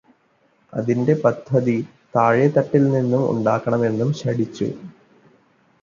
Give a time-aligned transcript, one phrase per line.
[0.73, 1.75] അതിന്റെ പദ്ധതി
[2.15, 4.69] താഴേത്തട്ടിൽ നിന്നും ഉണ്ടാക്കണമെന്നും ശഠിച്ചു.